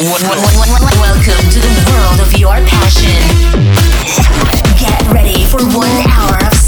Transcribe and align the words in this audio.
Welcome 0.00 1.50
to 1.50 1.60
the 1.60 1.90
world 1.92 2.20
of 2.26 2.32
your 2.38 2.54
passion. 2.64 3.20
Get 4.80 5.12
ready 5.12 5.44
for 5.44 5.60
one 5.76 5.90
hour 6.08 6.38
of 6.46 6.59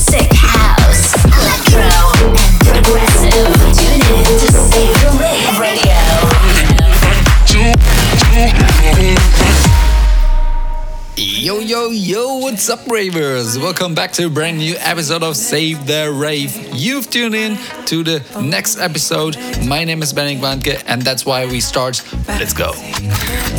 Yo, 11.42 11.58
yo, 11.58 11.90
yo, 11.90 12.36
what's 12.36 12.70
up, 12.70 12.86
ravers? 12.86 13.58
Welcome 13.58 13.96
back 13.96 14.12
to 14.12 14.26
a 14.26 14.30
brand 14.30 14.58
new 14.58 14.76
episode 14.78 15.24
of 15.24 15.36
Save 15.36 15.88
the 15.88 16.08
Rave. 16.14 16.56
You've 16.72 17.10
tuned 17.10 17.34
in 17.34 17.56
to 17.86 18.04
the 18.04 18.22
next 18.40 18.78
episode. 18.78 19.36
My 19.66 19.82
name 19.82 20.02
is 20.02 20.12
Benning 20.12 20.38
Banke, 20.38 20.80
and 20.86 21.02
that's 21.02 21.26
why 21.26 21.44
we 21.46 21.58
start. 21.58 22.00
Let's 22.28 22.52
go. 22.52 22.74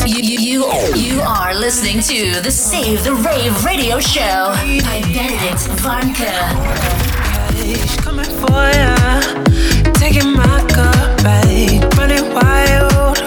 You, 0.05 0.15
you, 0.15 0.39
you, 0.39 0.95
you 0.95 1.19
are 1.19 1.53
listening 1.53 1.99
to 2.03 2.39
the 2.39 2.51
Save 2.51 3.03
the 3.03 3.15
Rave 3.15 3.65
radio 3.65 3.99
show 3.99 4.53
by 4.85 5.01
Benedict 5.11 5.67
Vanke. 5.83 6.31
Coming 8.01 8.23
for 8.23 8.63
ya, 8.79 8.95
taking 9.95 10.31
my 10.31 10.65
cup, 10.69 11.21
right? 11.21 11.83
Running 11.97 12.33
wild. 12.33 13.22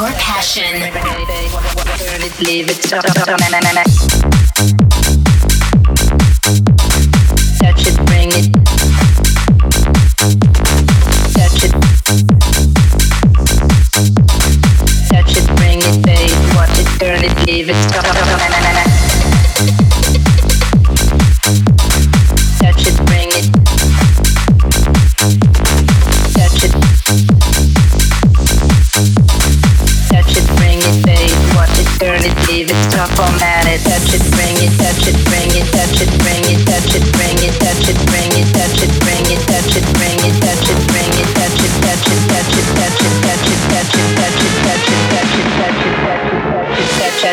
your 0.00 0.12
passion. 0.12 0.80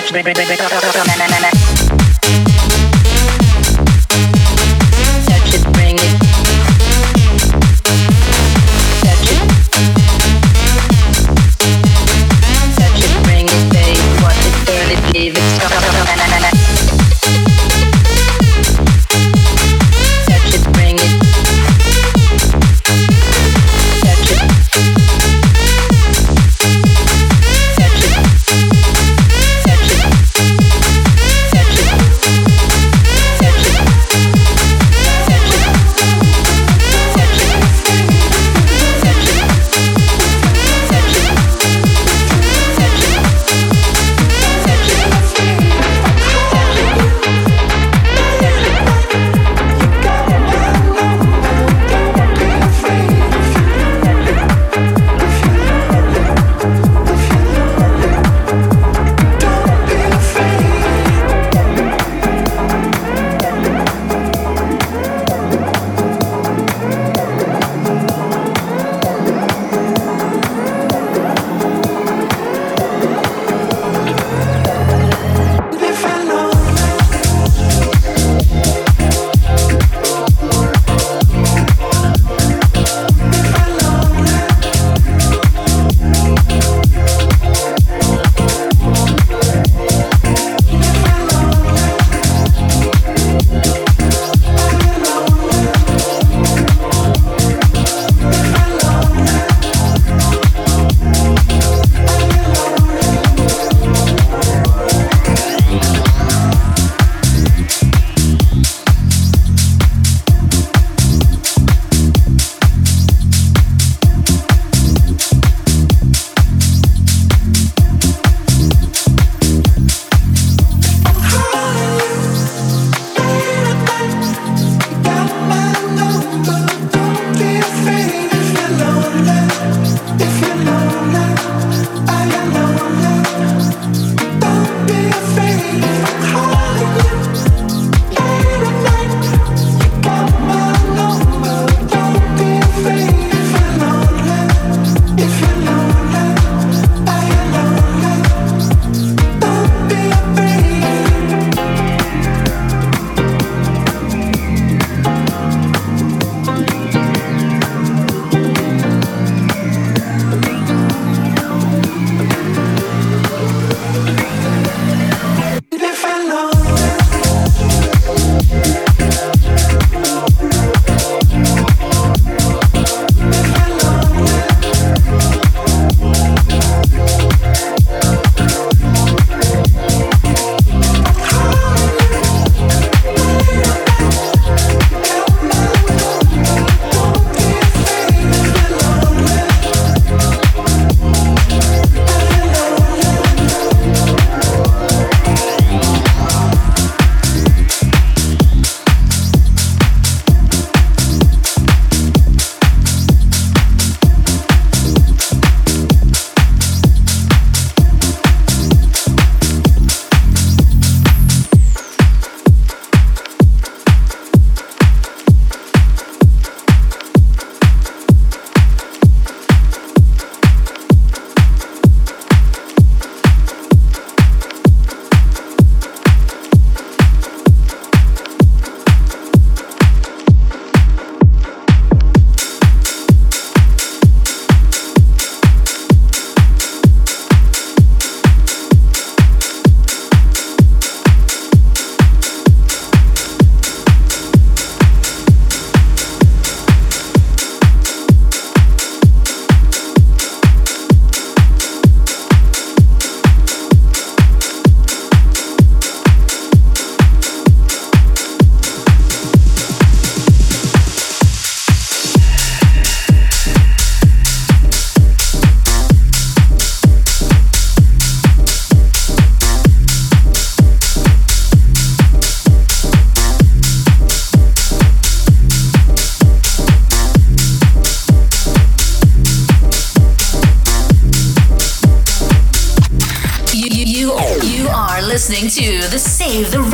Bring, 0.09 0.23
bring, 0.23 0.35
bring, 0.35 0.47
bring, 0.47 0.57
bring, 0.57 0.69
bring, 0.69 1.03
bring, 1.03 1.27
bring, 1.27 1.36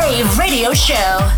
Rave 0.03 0.38
radio 0.38 0.74
show. 0.74 1.29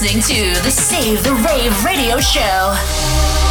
listening 0.00 0.22
to 0.22 0.60
the 0.62 0.70
Save 0.70 1.24
the 1.24 1.34
Rave 1.34 1.84
radio 1.84 2.20
show. 2.20 3.47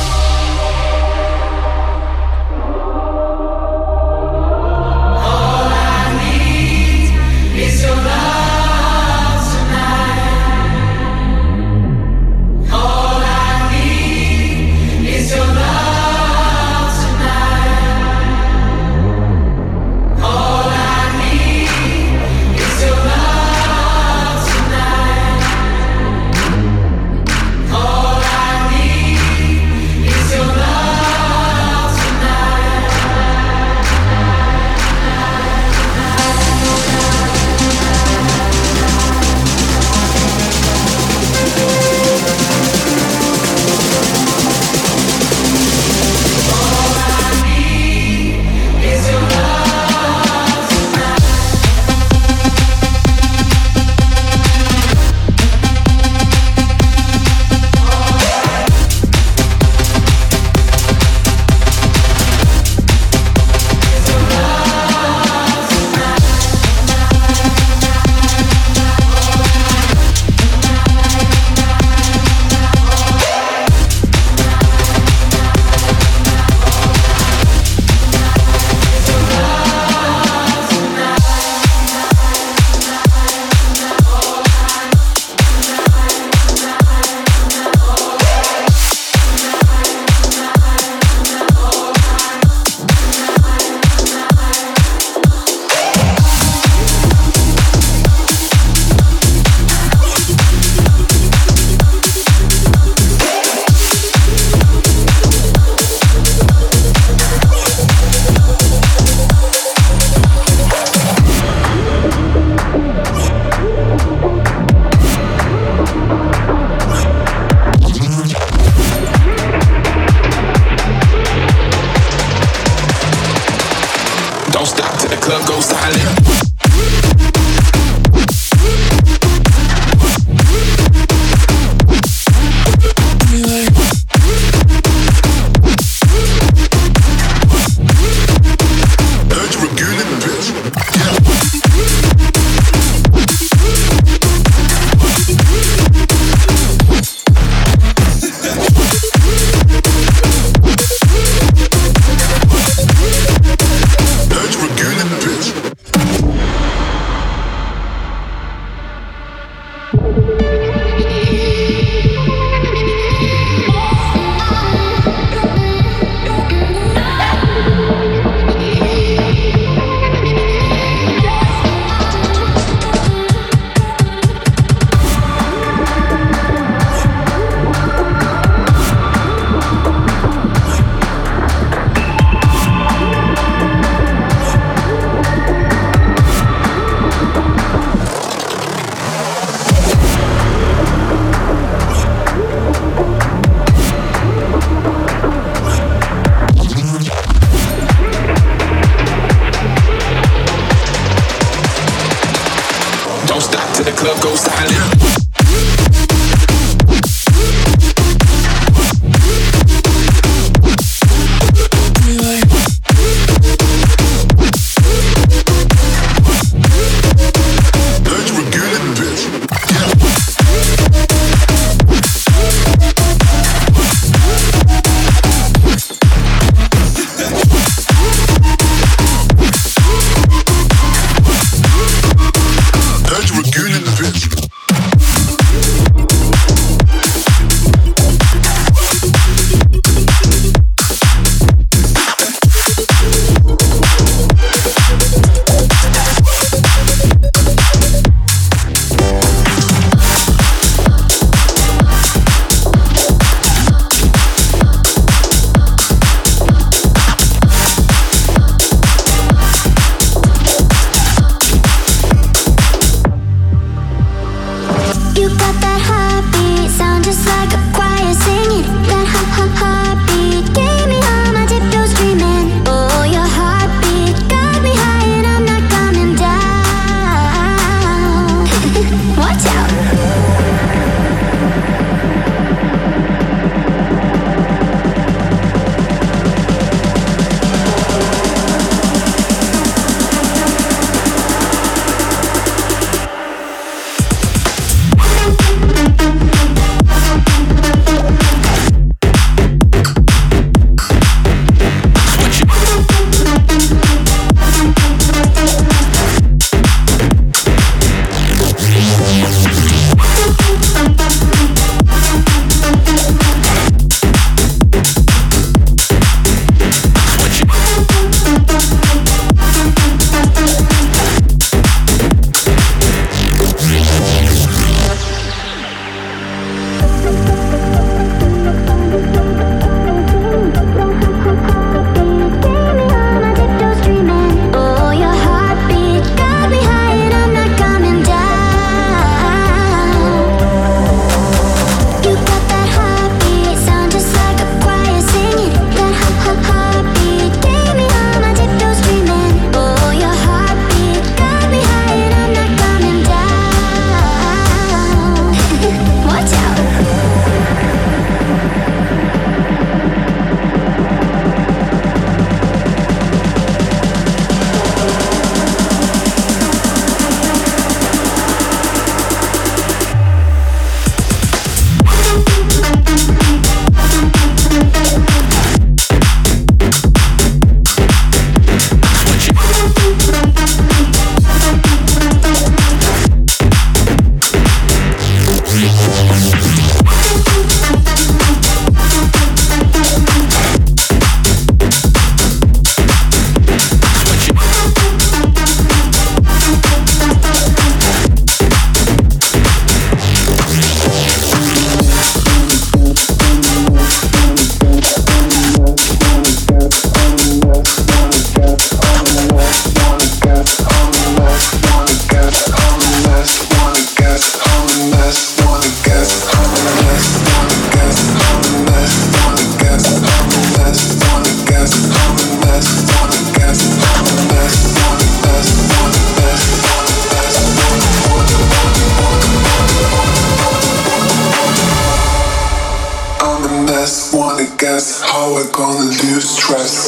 How 434.87 435.35
we 435.35 435.43
gonna 435.51 435.79
lose 435.79 436.29
stress? 436.29 436.87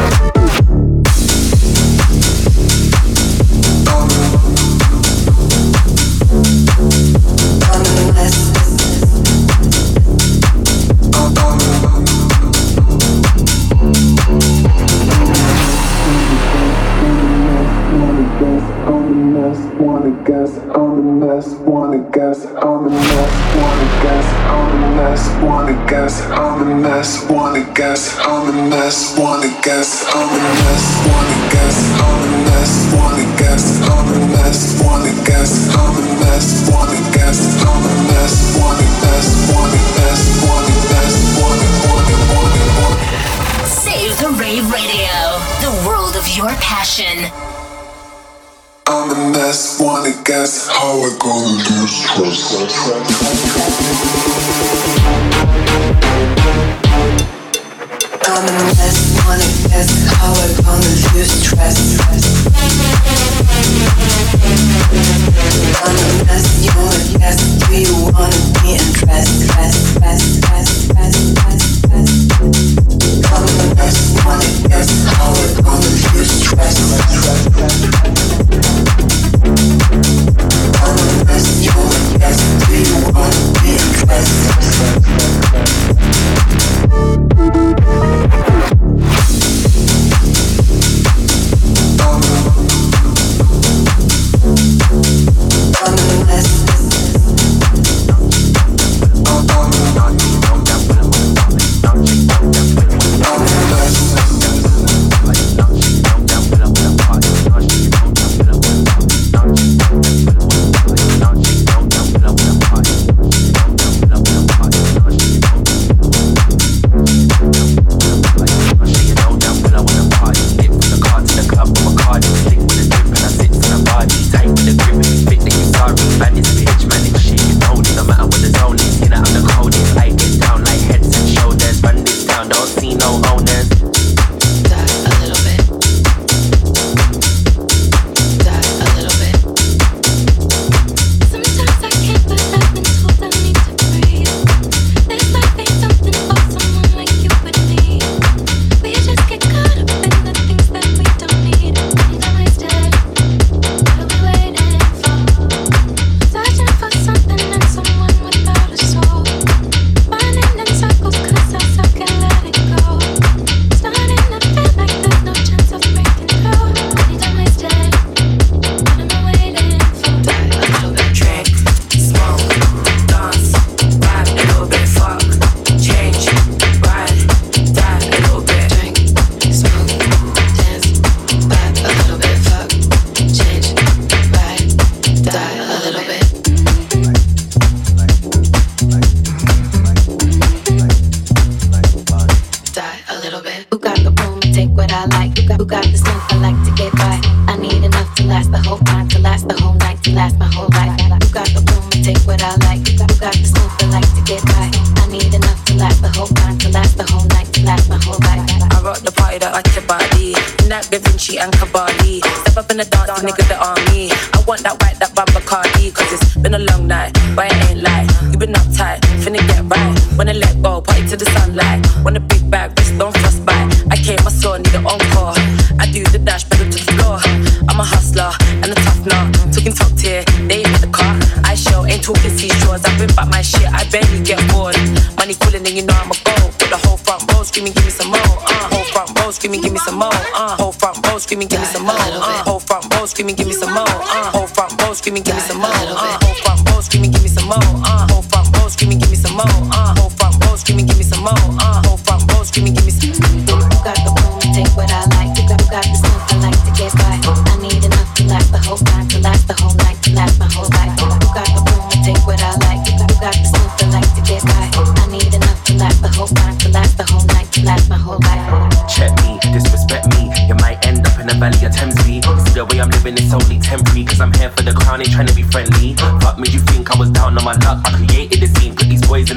guess, 26.01 26.21
I'm 26.31 26.67
the 26.67 26.75
mess, 26.75 27.29
wanna 27.29 27.63
guess, 27.75 28.17
I'm 28.17 28.47
the 28.47 28.69
mess, 28.69 29.15
wanna 29.19 29.49
guess, 29.61 30.03
I'm 30.09 30.29
the 30.33 30.41
mess, 30.61 30.85
wanna 31.05 31.37
guess, 31.53 31.77
I'm 32.01 32.21
the 32.25 32.37
mess, 32.49 32.73
wanna 32.91 33.37
guess, 33.37 33.65
I'm 33.85 34.07
the 34.09 34.19
mess, 34.33 34.81
wanna 34.81 35.13
guess, 35.29 35.53
I'm 35.77 35.93
the 35.93 36.13
mess, 36.21 36.71
wanna 36.71 36.97
guess, 37.13 37.39
I'm 37.61 37.83
the 37.85 37.93
mess, 38.09 38.35
wanna 38.57 38.89
guess, 39.05 39.29
wanna 39.53 39.77
guess, 39.93 40.25
wanna 40.49 40.73
guess, 40.89 41.13
wanna 41.37 41.69
wanna 41.85 42.17
wanna 42.33 42.65
wanna 42.81 43.67
Save 43.67 44.17
the 44.17 44.29
Rave 44.41 44.65
Radio, 44.73 45.37
the 45.61 45.73
world 45.85 46.15
of 46.15 46.27
your 46.35 46.49
passion. 46.57 47.60
I'm 48.93 49.07
the 49.07 49.15
mess, 49.39 49.79
wanna 49.79 50.11
guess 50.25 50.67
how 50.67 50.99
I 50.99 51.15
gonna 51.17 51.47
lose 51.47 51.95
trust. 52.03 52.51
I'm 58.27 58.43
a 58.43 58.51
mess, 58.51 58.97
wanna 59.23 59.47
guess 59.69 59.91
how 60.11 60.33
I'm 60.35 60.51
gonna 60.65 60.91
lose 61.15 61.35
trust. 61.41 61.87
I'm 65.85 65.95
a 65.95 66.25
mess, 66.25 66.45
you 66.61 66.71
wanna 66.75 67.17
guess, 67.17 67.39
do 67.63 67.73
you 67.79 67.95
wanna 68.11 68.39
be? 68.61 68.70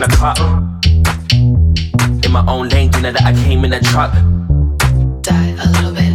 Put 0.07 0.11
these 0.11 0.11
in 0.11 0.11
a 0.11 0.17
cup. 0.17 0.39
In 2.25 2.33
my 2.33 2.45
own 2.49 2.69
lane, 2.69 2.91
you 2.95 3.01
know 3.01 3.13
that 3.13 3.23
I 3.25 3.33
came 3.45 3.65
in 3.65 3.73
a 3.73 3.81
truck. 3.81 4.13
Die 5.23 5.57
a 5.59 5.67
little 5.73 5.95
bit. 5.95 6.15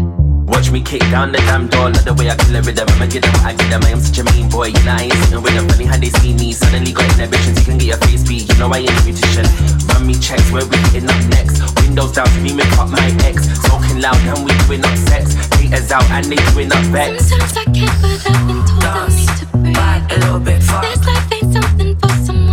Watch 0.50 0.72
me 0.72 0.82
kick 0.82 1.02
down 1.12 1.32
the 1.32 1.38
damn 1.38 1.68
door, 1.68 1.90
like 1.90 2.04
the 2.04 2.14
way 2.14 2.30
I 2.30 2.36
kill 2.36 2.56
a 2.56 2.62
rhythm. 2.62 2.88
I'ma 2.90 3.06
get 3.06 3.24
them, 3.24 3.36
I 3.46 3.54
get 3.54 3.70
them. 3.70 3.84
I 3.84 3.90
am 3.90 4.00
such 4.00 4.18
a 4.20 4.24
mean 4.34 4.50
boy, 4.50 4.68
you 4.68 4.84
know 4.84 4.98
I 4.98 5.04
ain't 5.04 5.14
sitting 5.14 5.42
with 5.42 5.54
them. 5.54 5.70
Funny 5.70 5.86
how 5.86 5.98
they 5.98 6.10
see 6.22 6.34
me, 6.34 6.52
suddenly 6.54 6.92
got 6.92 7.06
inhibitions. 7.14 7.60
You 7.60 7.66
can 7.66 7.78
get 7.78 7.88
your 7.88 7.98
face 7.98 8.28
beat, 8.28 8.50
you 8.50 8.58
know 8.60 8.70
I 8.70 8.80
ain't 8.80 8.90
a 8.90 9.02
beautician. 9.06 9.48
Run 9.94 10.08
me 10.08 10.16
checks, 10.16 10.52
where 10.52 10.66
we 10.66 10.78
hitting 10.90 11.10
up 11.10 11.22
next. 11.30 11.62
Windows 11.82 12.14
down, 12.14 12.28
screaming 12.28 12.70
fuck 12.74 12.90
my 12.90 13.02
ex. 13.26 13.48
Smoking 13.66 14.02
loud, 14.02 14.18
and 14.26 14.46
we 14.46 14.52
doing 14.66 14.84
up 14.84 14.98
sex. 14.98 15.34
Haters 15.58 15.92
out, 15.92 16.06
and 16.12 16.26
they 16.26 16.40
doing 16.54 16.72
up 16.72 16.84
vex. 16.90 17.30
Sometimes 17.30 17.58
I 17.58 17.66
can't, 17.70 17.96
but 18.02 18.18
I've 18.28 18.46
been 18.50 18.62
told 18.66 18.84
I 18.86 19.06
need 19.08 19.30
to 19.38 19.46
breathe. 19.46 19.78
Ride 19.78 20.06
a 20.10 20.18
little 20.20 20.40
bit. 20.40 20.62
Fuck. 20.64 20.84
This 20.84 21.06
life 21.06 21.34
ain't 21.34 21.54
something 21.54 21.96
for 21.98 22.10
someone 22.26 22.49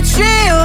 be 0.00 0.04
real 0.16 0.57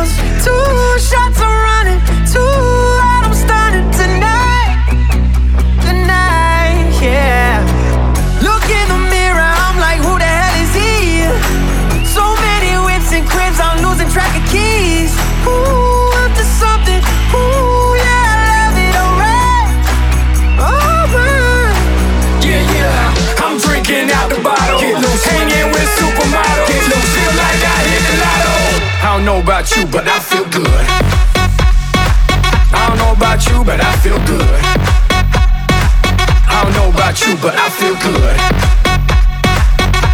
but 37.44 37.60
I 37.60 37.68
feel 37.76 37.92
good. 38.00 38.36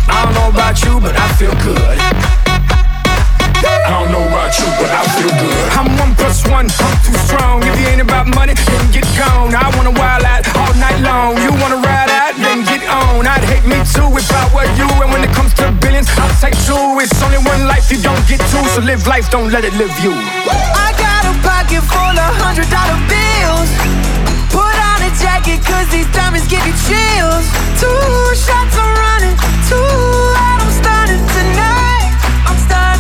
I 0.10 0.26
don't 0.26 0.34
know 0.34 0.50
about 0.50 0.82
you, 0.82 0.98
but 0.98 1.14
I 1.14 1.30
feel 1.38 1.54
good. 1.62 1.98
I 3.86 4.02
don't 4.02 4.10
know 4.10 4.26
about 4.26 4.50
you, 4.58 4.66
but 4.82 4.90
I 4.90 5.06
feel 5.14 5.30
good. 5.38 5.66
I'm 5.78 5.94
one 6.02 6.18
plus 6.18 6.42
one, 6.50 6.66
I'm 6.66 6.98
too 7.06 7.14
strong. 7.30 7.62
If 7.70 7.78
you 7.78 7.86
ain't 7.86 8.02
about 8.02 8.26
money, 8.34 8.58
then 8.58 8.82
get 8.90 9.06
gone. 9.14 9.54
I 9.54 9.70
wanna 9.78 9.94
wild 9.94 10.26
out 10.26 10.42
all 10.58 10.74
night 10.82 10.98
long. 11.06 11.38
You 11.38 11.54
wanna 11.62 11.78
ride 11.78 12.10
out, 12.10 12.34
then 12.34 12.66
get 12.66 12.82
on. 12.90 13.22
I'd 13.30 13.46
hate 13.46 13.62
me 13.62 13.78
too 13.86 14.10
if 14.18 14.26
I 14.34 14.50
were 14.50 14.66
you. 14.74 14.90
And 14.90 15.14
when 15.14 15.22
it 15.22 15.30
comes 15.38 15.54
to 15.62 15.70
billions, 15.86 16.10
I'll 16.18 16.34
take 16.42 16.58
two. 16.66 16.82
It's 16.98 17.14
only 17.22 17.38
one 17.46 17.70
life 17.70 17.94
you 17.94 18.02
don't 18.02 18.26
get 18.26 18.42
two, 18.50 18.66
so 18.74 18.82
live 18.82 19.06
life, 19.06 19.30
don't 19.30 19.54
let 19.54 19.62
it 19.62 19.78
live 19.78 19.94
you. 20.02 20.18
I 20.18 20.98
got 20.98 21.30
a 21.30 21.34
pocket 21.46 21.86
full 21.86 22.18
of 22.26 22.32
hundred 22.42 22.74
dollar 22.74 22.98
bills. 23.06 23.70
Put 24.50 24.74
out 24.82 24.89
jacket 25.20 25.60
cause 25.66 25.88
these 25.92 26.08
diamonds 26.14 26.48
give 26.48 26.64
you 26.66 26.74
chills 26.88 27.46
Two 27.80 28.36
shots 28.36 28.76
I'm 28.80 28.92
running, 29.04 29.36
two 29.68 29.76
out 29.76 30.60
I'm 30.64 30.72
stunning 30.72 31.24
Tonight 31.36 32.12
I'm 32.48 32.58
starting. 32.58 32.99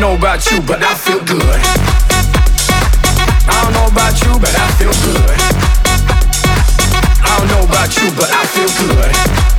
don't 0.00 0.10
know 0.10 0.16
about 0.16 0.48
you, 0.48 0.60
but 0.60 0.80
I 0.80 0.94
feel 0.94 1.18
good. 1.24 1.60
I 3.48 3.62
don't 3.64 3.72
know 3.72 3.86
about 3.90 4.14
you, 4.22 4.38
but 4.38 4.54
I 4.54 4.70
feel 4.78 4.92
good. 4.92 5.38
I 7.20 7.38
don't 7.38 7.48
know 7.48 7.64
about 7.64 7.96
you, 7.96 8.08
but 8.16 8.30
I 8.30 8.46
feel 8.46 8.68
good. 8.86 9.57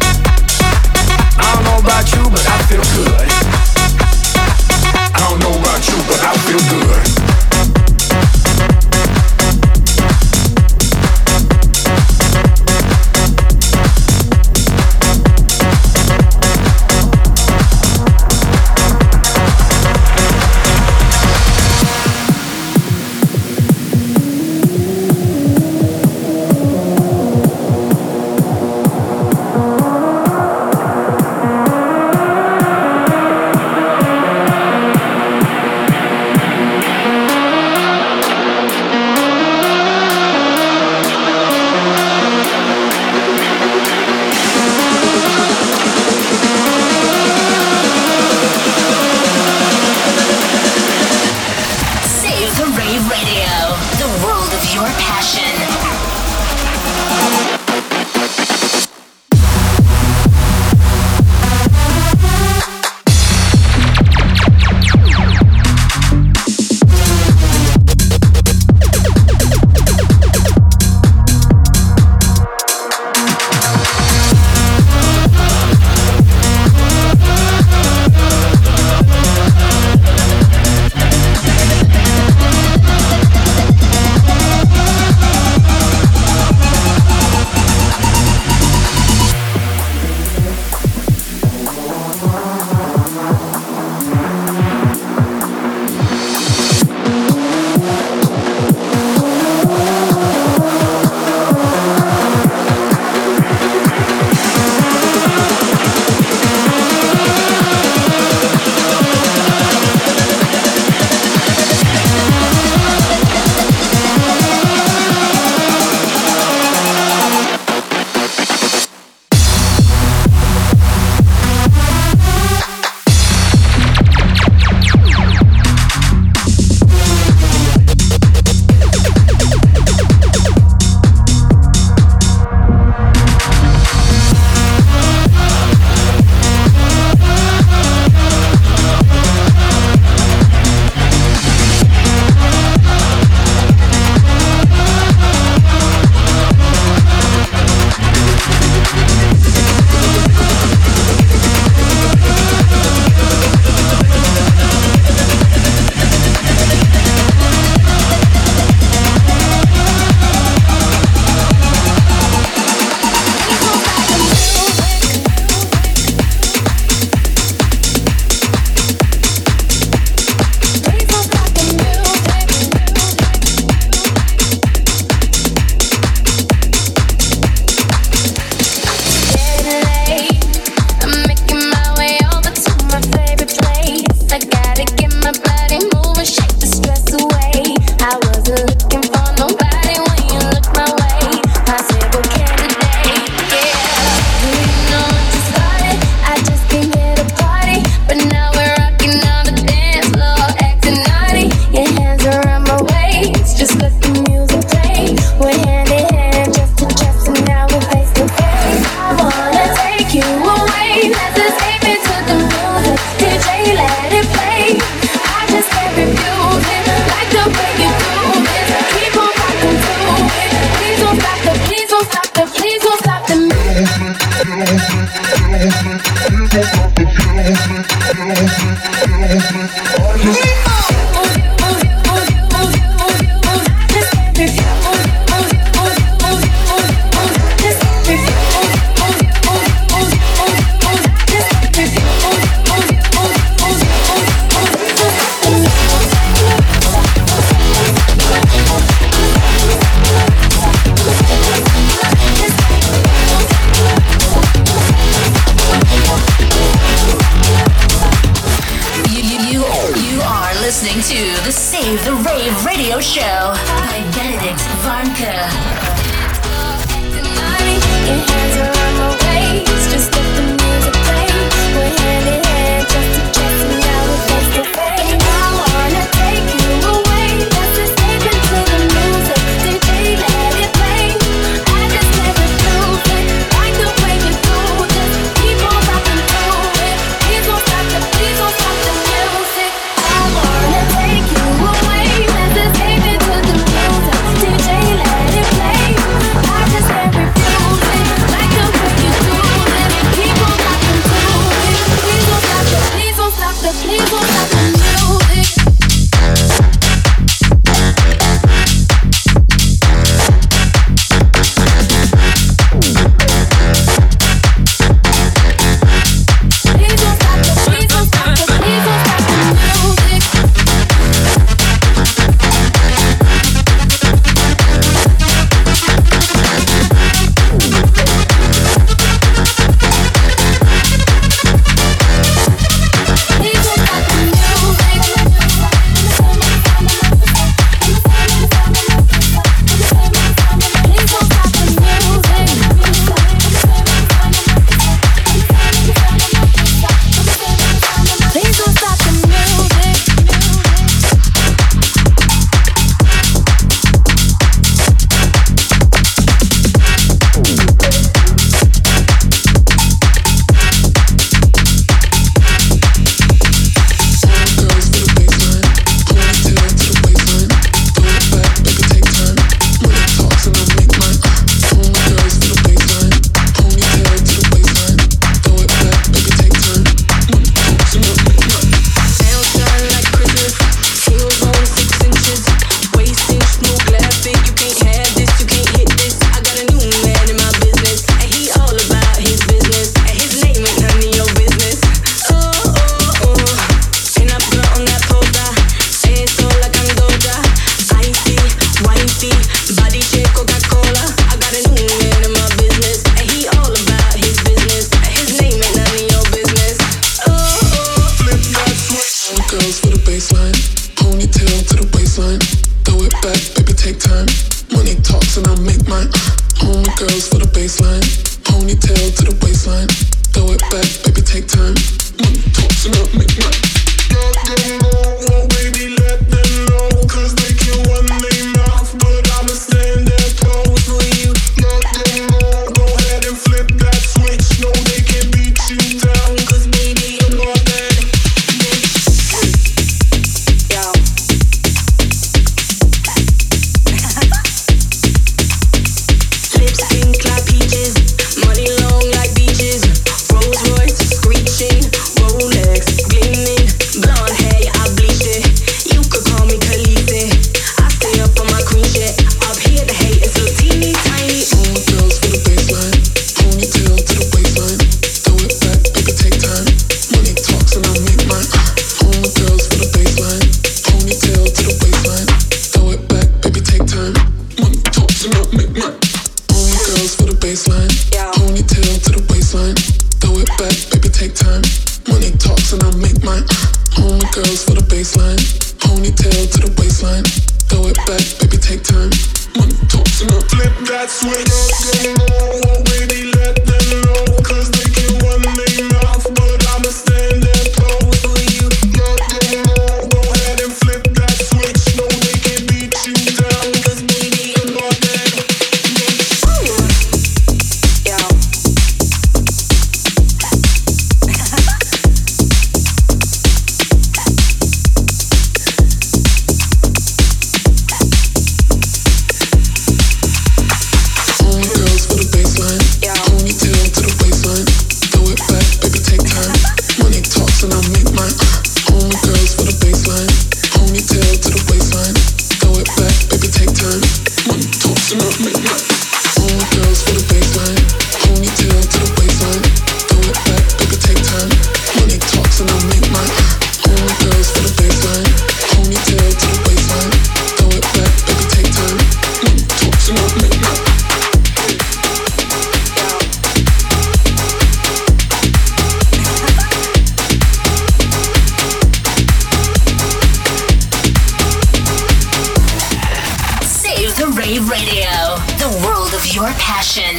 Your 566.50 566.58
passion. 566.58 567.14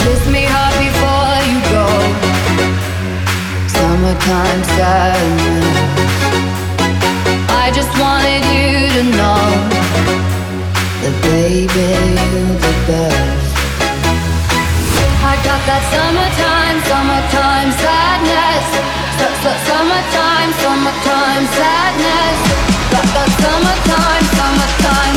Kiss 0.00 0.22
me 0.32 0.44
hard 0.48 0.74
before 0.80 1.36
you 1.48 1.58
go. 1.74 1.86
Summertime 3.76 4.62
sadness. 4.76 5.76
I 7.62 7.66
just 7.76 7.92
wanted 8.00 8.42
you 8.56 8.72
to 8.96 9.02
know 9.18 9.44
that 11.02 11.14
baby 11.28 11.88
you're 12.32 12.56
the 12.56 12.74
best. 12.88 13.52
I 15.32 15.34
got 15.48 15.60
that 15.68 15.82
summertime, 15.92 16.76
summertime 16.88 17.70
sadness. 17.84 18.66
Su- 19.20 19.36
su- 19.44 19.60
Summertime, 19.68 20.50
summertime 20.64 21.44
sadness. 21.58 22.38
Got 22.92 23.06
that 23.16 23.30
summertime, 23.42 24.24
summertime 24.40 25.16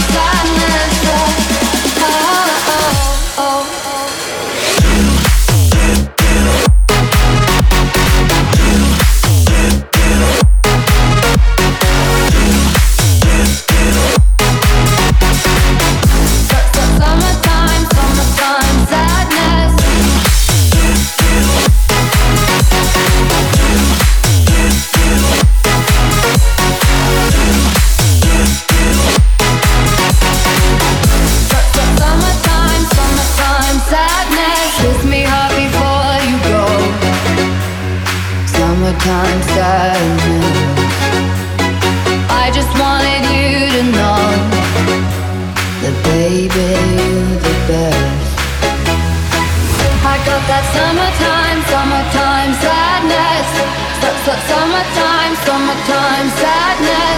Summertime, 55.44 56.30
sadness. 56.30 57.15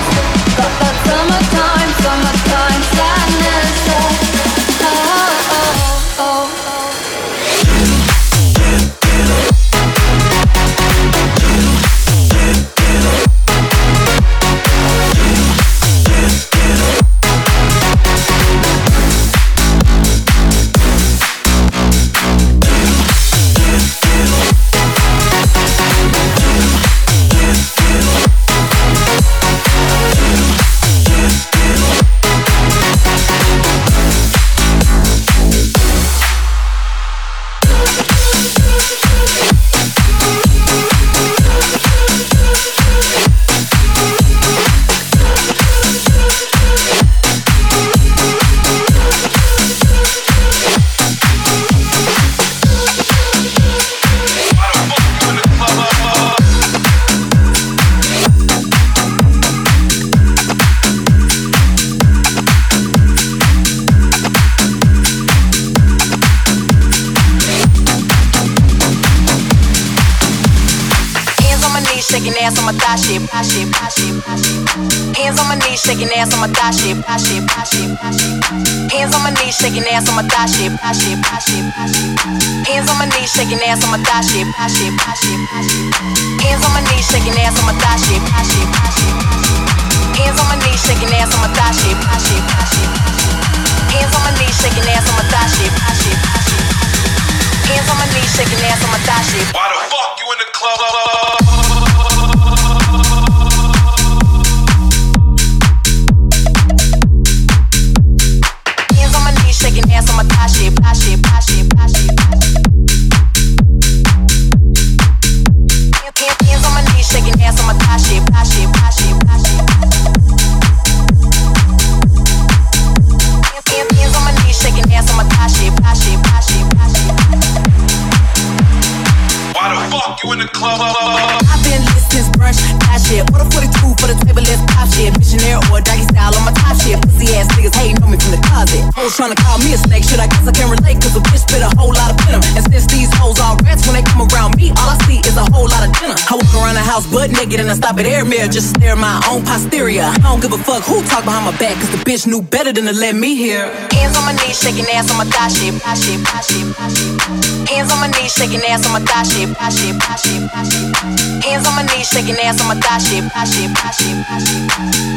You 130.24 130.34
in 130.34 130.40
the 130.40 130.50
club? 130.50 130.80
I've 130.82 131.62
been 131.62 131.82
lit 131.84 132.04
since 132.10 132.30
brunch, 132.34 132.58
that 132.88 133.02
shit. 133.04 133.22
A 133.28 133.44
42 133.46 133.98
for 134.02 134.08
the 134.10 134.18
table, 134.26 134.42
let's 134.42 134.62
pop 134.74 134.90
shit. 134.90 135.14
Missionaire 135.18 135.62
or 135.70 135.82
doggy 135.82 136.06
style 136.10 136.34
on 136.34 136.44
my 136.46 136.54
top 136.58 136.78
shit. 136.80 136.98
Pussy 137.06 137.34
ass 137.38 137.48
niggas 137.54 137.76
hating 137.76 138.02
on 138.02 138.10
me 138.10 138.18
from 138.18 138.34
the 138.34 138.42
closet. 138.50 138.82
Hoes 138.98 139.14
trying 139.14 139.34
to 139.34 139.40
call 139.40 139.58
me 139.62 139.74
a 139.74 139.80
snake, 139.80 140.06
shit. 140.06 140.18
I 140.18 140.28
guess 140.28 140.48
I 140.48 140.54
can 140.54 140.70
relate, 140.72 140.98
cause 141.02 141.14
a 141.14 141.22
bitch 141.22 141.46
spit 141.46 141.62
a 141.62 141.70
whole 141.78 141.94
lot 141.94 142.10
of 142.14 142.18
venom. 142.26 142.42
And 142.58 142.64
since 142.72 142.88
these 142.90 143.12
hoes 143.20 143.38
all 143.40 143.58
rats, 143.62 143.86
when 143.86 143.94
they 143.94 144.06
come 144.06 144.26
around 144.26 144.58
me, 144.58 144.74
all 144.80 144.90
I 144.90 144.98
see 145.06 145.22
is 145.28 145.38
a 145.38 145.46
whole 145.54 145.70
lot 145.70 145.86
of 145.86 145.94
dinner. 146.02 146.18
I 146.18 146.34
walk 146.34 146.50
around 146.56 146.76
the 146.80 146.86
house 146.86 147.06
butt 147.10 147.30
naked 147.32 147.60
and 147.62 147.70
I 147.70 147.76
stop 147.78 147.98
at 148.02 148.06
air 148.08 148.26
mirror 148.26 148.50
just 148.50 148.74
to 148.74 148.82
stare 148.82 148.98
at 148.98 149.02
my 149.02 149.22
own 149.30 149.46
posterior. 149.46 150.10
I 150.10 150.18
don't 150.26 150.42
give 150.42 150.54
a 150.54 150.62
fuck 150.62 150.84
who 150.84 151.04
talk 151.06 151.24
behind 151.28 151.46
my 151.46 151.56
back, 151.62 151.78
cause 151.78 151.92
the 151.94 152.02
bitch 152.02 152.26
knew 152.26 152.42
better 152.42 152.74
than 152.74 152.86
to 152.90 152.96
let 152.96 153.14
me 153.14 153.36
hear. 153.36 153.70
Hands 153.94 154.16
on 154.18 154.26
my 154.26 154.34
knees, 154.34 154.58
shaking 154.58 154.88
ass 154.94 155.12
on 155.12 155.18
my 155.18 155.28
thigh 155.30 155.52
shit, 155.52 155.78
thigh 155.78 155.94
shit, 155.94 156.20
thigh 156.26 156.42
shit, 156.42 156.66
thigh 156.74 156.90
shit. 156.90 157.70
Hands 157.70 157.90
on 157.92 158.00
my 158.00 158.10
knees, 158.18 158.34
shaking 158.34 158.64
ass 158.66 158.86
on 158.88 158.94
my 158.94 159.04
thigh 159.04 159.24
shit, 159.24 159.50
thigh 159.54 159.70
shit, 159.70 159.96
thigh 160.08 160.16
shit, 160.16 160.40
thigh 160.52 160.64
shit. 160.64 161.44
Hands 161.44 161.68
on 161.68 161.76
my 161.76 161.84
knees, 161.84 162.08
shaking 162.08 162.40
ass 162.40 162.62
on 162.62 162.68
my 162.68 162.76
thigh 162.80 163.00
shit. 163.00 163.24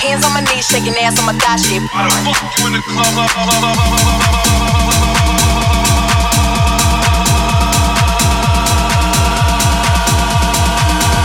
Hands 0.02 0.24
on 0.24 0.32
my 0.34 0.40
knees, 0.40 0.66
shaking 0.66 0.96
ass 0.98 1.18
on 1.18 1.26
my 1.26 1.34
thigh 1.38 1.56
shit. 1.56 1.82
Why 1.94 2.08
the 2.08 2.10
fuck 2.26 2.58
you 2.58 2.66
in 2.66 2.72
the 2.74 2.82
club? 2.82 3.14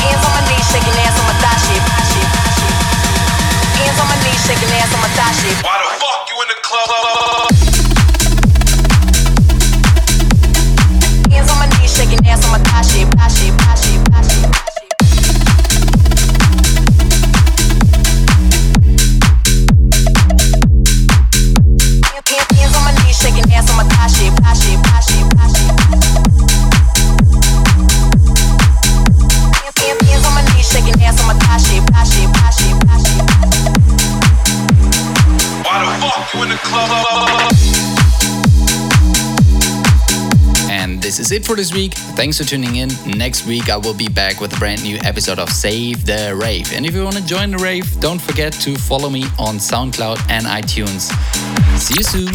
Hands 0.06 0.24
on 0.26 0.32
my 0.38 0.42
knees, 0.46 0.66
shaking 0.70 0.98
ass 1.02 1.18
on 1.18 1.26
my 1.26 1.34
thigh 1.42 1.58
shit, 1.66 1.82
thigh 1.82 2.06
shit, 2.06 2.28
thigh 2.30 2.54
shit. 2.54 2.70
Hands 3.82 3.98
on 3.98 4.08
my 4.08 4.18
knees, 4.22 4.42
shaking 4.46 4.72
ass 4.78 4.94
on 4.94 5.02
my 5.02 5.10
thigh 5.18 5.34
shit. 5.42 5.58
Why 5.66 5.82
the 5.82 5.90
fuck 5.98 6.30
you 6.30 6.38
in 6.38 6.48
the 6.54 6.60
club? 6.62 7.55
And 40.70 41.02
this 41.02 41.20
is 41.20 41.32
it 41.32 41.46
for 41.46 41.56
this 41.56 41.74
week. 41.74 41.94
Thanks 42.16 42.38
for 42.38 42.44
tuning 42.44 42.76
in. 42.76 42.90
Next 43.18 43.46
week, 43.48 43.70
I 43.70 43.78
will 43.78 43.94
be 43.94 44.08
back 44.08 44.40
with 44.40 44.56
a 44.56 44.60
brand 44.60 44.84
new 44.84 44.98
episode 45.04 45.40
of 45.40 45.50
Save 45.50 46.06
the 46.06 46.36
Rave. 46.40 46.72
And 46.74 46.86
if 46.86 46.94
you 46.94 47.04
want 47.04 47.16
to 47.16 47.26
join 47.26 47.52
the 47.52 47.58
rave, 47.58 48.00
don't 48.00 48.22
forget 48.22 48.54
to 48.54 48.76
follow 48.76 49.10
me 49.10 49.24
on 49.40 49.56
SoundCloud 49.58 50.20
and 50.30 50.46
iTunes. 50.46 51.12
See 51.80 51.96
you 51.98 52.04
soon. 52.04 52.34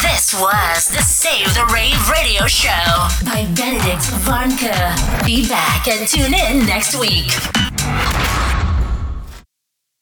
This 0.00 0.32
was 0.34 0.88
the 0.88 1.02
Save 1.02 1.52
the 1.54 1.66
Rave 1.72 2.08
radio 2.08 2.46
show 2.46 2.70
by 3.24 3.46
Benedict 3.54 4.02
Varnke. 4.24 5.26
Be 5.26 5.48
back 5.48 5.86
and 5.88 6.08
tune 6.08 6.34
in 6.34 6.66
next 6.66 6.98
week. 6.98 7.71